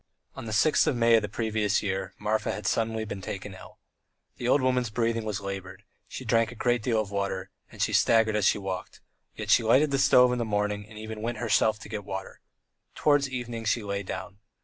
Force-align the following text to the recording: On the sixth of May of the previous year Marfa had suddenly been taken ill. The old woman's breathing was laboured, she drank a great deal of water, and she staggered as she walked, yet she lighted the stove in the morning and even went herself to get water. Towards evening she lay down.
On 0.35 0.45
the 0.45 0.51
sixth 0.51 0.87
of 0.87 0.95
May 0.95 1.13
of 1.15 1.21
the 1.21 1.29
previous 1.29 1.83
year 1.83 2.15
Marfa 2.17 2.51
had 2.51 2.65
suddenly 2.65 3.05
been 3.05 3.21
taken 3.21 3.53
ill. 3.53 3.77
The 4.37 4.47
old 4.47 4.59
woman's 4.63 4.89
breathing 4.89 5.25
was 5.25 5.41
laboured, 5.41 5.83
she 6.07 6.25
drank 6.25 6.51
a 6.51 6.55
great 6.55 6.81
deal 6.81 6.99
of 6.99 7.11
water, 7.11 7.51
and 7.71 7.83
she 7.83 7.93
staggered 7.93 8.35
as 8.35 8.45
she 8.45 8.57
walked, 8.57 8.99
yet 9.35 9.51
she 9.51 9.61
lighted 9.61 9.91
the 9.91 9.99
stove 9.99 10.31
in 10.31 10.39
the 10.39 10.43
morning 10.43 10.87
and 10.89 10.97
even 10.97 11.21
went 11.21 11.37
herself 11.37 11.77
to 11.81 11.87
get 11.89 12.03
water. 12.03 12.41
Towards 12.95 13.29
evening 13.29 13.63
she 13.63 13.83
lay 13.83 14.01
down. 14.01 14.39